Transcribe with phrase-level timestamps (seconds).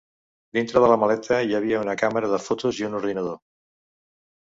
[0.57, 3.43] Dintre de la maleta hi havia una càmera de fotos i un ordinador.